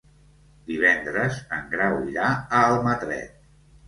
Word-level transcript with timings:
Divendres 0.69 1.37
en 1.57 1.67
Grau 1.73 1.97
irà 2.13 2.31
a 2.31 2.63
Almatret. 2.71 3.37